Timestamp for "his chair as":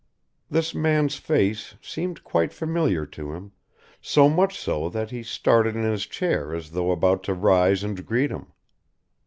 5.83-6.71